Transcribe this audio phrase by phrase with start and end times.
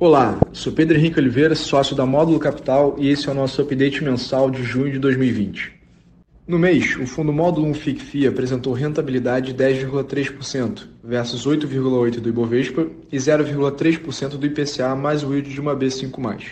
[0.00, 4.04] Olá, sou Pedro Henrique Oliveira, sócio da Módulo Capital e esse é o nosso update
[4.04, 5.72] mensal de junho de 2020.
[6.46, 12.86] No mês, o fundo Módulo 1 FICFI apresentou rentabilidade de 10,3% versus 8,8% do Ibovespa
[13.10, 16.42] e 0,3% do IPCA mais o yield de uma B5+.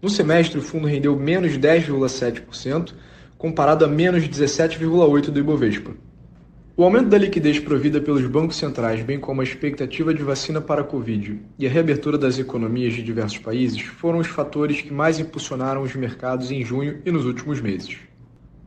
[0.00, 2.94] No semestre, o fundo rendeu menos 10,7%,
[3.36, 5.90] comparado a menos 17,8% do Ibovespa.
[6.78, 10.82] O aumento da liquidez provida pelos bancos centrais, bem como a expectativa de vacina para
[10.82, 15.18] a Covid e a reabertura das economias de diversos países foram os fatores que mais
[15.18, 17.96] impulsionaram os mercados em junho e nos últimos meses.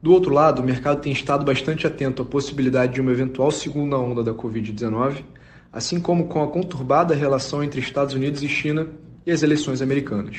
[0.02, 4.00] Do outro lado, o mercado tem estado bastante atento à possibilidade de uma eventual segunda
[4.00, 5.18] onda da Covid-19,
[5.72, 8.88] assim como com a conturbada relação entre Estados Unidos e China
[9.24, 10.36] e as eleições americanas.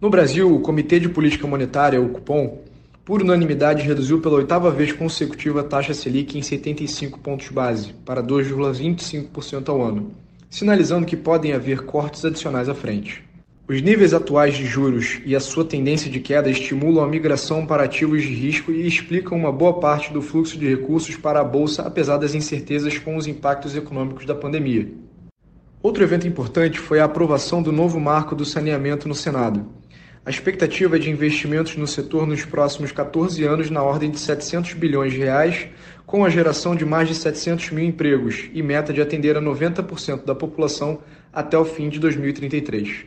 [0.00, 2.64] No Brasil, o Comitê de Política Monetária, o Cupom,
[3.08, 8.22] por unanimidade, reduziu pela oitava vez consecutiva a taxa Selic em 75 pontos base, para
[8.22, 10.10] 2,25% ao ano,
[10.50, 13.24] sinalizando que podem haver cortes adicionais à frente.
[13.66, 17.84] Os níveis atuais de juros e a sua tendência de queda estimulam a migração para
[17.84, 21.84] ativos de risco e explicam uma boa parte do fluxo de recursos para a bolsa,
[21.84, 24.86] apesar das incertezas com os impactos econômicos da pandemia.
[25.82, 29.64] Outro evento importante foi a aprovação do novo marco do saneamento no Senado,
[30.28, 34.74] a expectativa é de investimentos no setor nos próximos 14 anos na ordem de 700
[34.74, 35.68] bilhões de reais,
[36.04, 40.26] com a geração de mais de 700 mil empregos e meta de atender a 90%
[40.26, 40.98] da população
[41.32, 43.06] até o fim de 2033.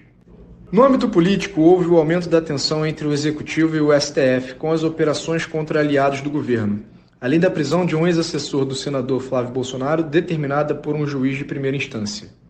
[0.72, 4.72] No âmbito político, houve o aumento da tensão entre o Executivo e o STF com
[4.72, 6.80] as operações contra aliados do governo,
[7.22, 11.46] além da prisão de um ex-assessor do senador Flávio Bolsonaro, determinada por um juiz de
[11.46, 12.41] primeira instância.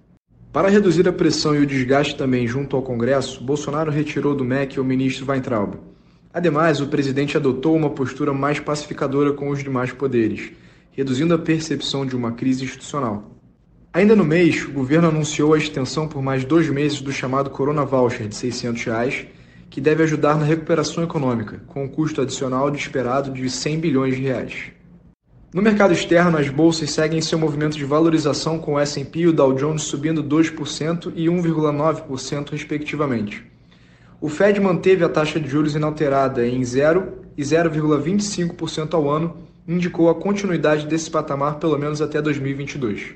[0.51, 4.81] Para reduzir a pressão e o desgaste também junto ao Congresso, Bolsonaro retirou do MEC
[4.81, 5.75] o ministro Weintraub.
[6.33, 10.51] Ademais, o presidente adotou uma postura mais pacificadora com os demais poderes,
[10.91, 13.31] reduzindo a percepção de uma crise institucional.
[13.93, 17.85] Ainda no mês, o governo anunciou a extensão por mais dois meses do chamado Corona
[17.85, 19.25] Voucher de 600 reais,
[19.69, 24.17] que deve ajudar na recuperação econômica, com um custo adicional de esperado de 100 bilhões
[24.17, 24.73] de reais.
[25.53, 29.33] No mercado externo, as bolsas seguem seu movimento de valorização com o S&P e o
[29.33, 33.43] Dow Jones subindo 2% e 1,9% respectivamente.
[34.21, 39.35] O Fed manteve a taxa de juros inalterada em 0 e 0,25% ao ano
[39.67, 43.15] indicou a continuidade desse patamar pelo menos até 2022.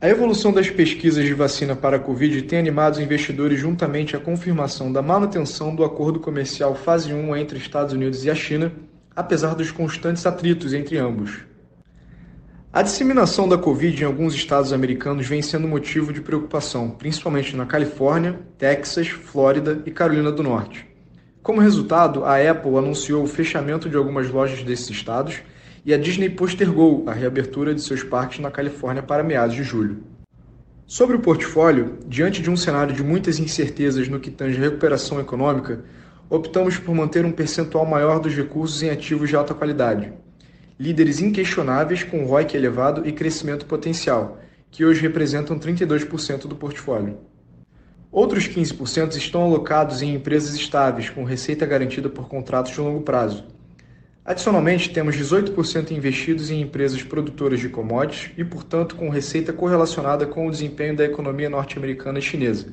[0.00, 4.20] A evolução das pesquisas de vacina para a Covid tem animado os investidores juntamente à
[4.20, 8.72] confirmação da manutenção do acordo comercial fase 1 entre Estados Unidos e a China,
[9.16, 11.50] apesar dos constantes atritos entre ambos.
[12.74, 17.66] A disseminação da Covid em alguns estados americanos vem sendo motivo de preocupação, principalmente na
[17.66, 20.86] Califórnia, Texas, Flórida e Carolina do Norte.
[21.42, 25.42] Como resultado, a Apple anunciou o fechamento de algumas lojas desses estados
[25.84, 30.02] e a Disney postergou a reabertura de seus parques na Califórnia para meados de julho.
[30.86, 35.84] Sobre o portfólio, diante de um cenário de muitas incertezas no que tange recuperação econômica,
[36.30, 40.10] optamos por manter um percentual maior dos recursos em ativos de alta qualidade
[40.82, 47.18] líderes inquestionáveis com ROIC elevado e crescimento potencial, que hoje representam 32% do portfólio.
[48.10, 53.44] Outros 15% estão alocados em empresas estáveis, com receita garantida por contratos de longo prazo.
[54.24, 60.48] Adicionalmente, temos 18% investidos em empresas produtoras de commodities e, portanto, com receita correlacionada com
[60.48, 62.72] o desempenho da economia norte-americana e chinesa.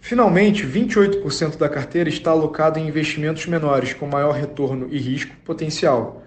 [0.00, 6.21] Finalmente, 28% da carteira está alocado em investimentos menores, com maior retorno e risco potencial,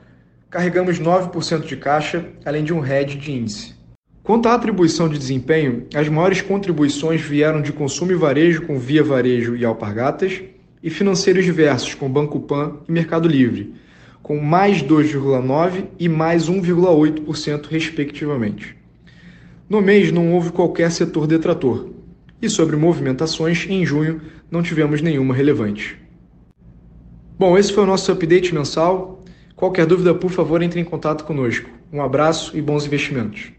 [0.56, 3.76] carregamos 9% de caixa, além de um hedge de índice.
[4.24, 9.04] Quanto à atribuição de desempenho, as maiores contribuições vieram de consumo e varejo com Via
[9.04, 10.42] Varejo e Alpargatas
[10.82, 13.74] e financeiros diversos com Banco Pan e Mercado Livre,
[14.24, 18.78] com mais 2,9% e mais 1,8% respectivamente.
[19.70, 21.90] No mês não houve qualquer setor detrator,
[22.42, 25.98] e sobre movimentações, em junho não tivemos nenhuma relevante.
[27.38, 29.15] Bom, esse foi o nosso update mensal.
[29.56, 31.70] Qualquer dúvida, por favor, entre em contato conosco.
[31.92, 33.55] Um abraço e bons investimentos.